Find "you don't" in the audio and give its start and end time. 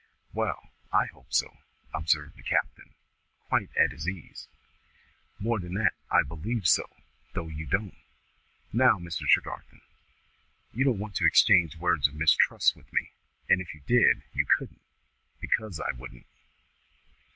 7.49-7.95, 10.73-10.97